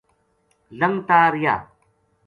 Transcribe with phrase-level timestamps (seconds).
[0.79, 1.55] لھنگتا رہیا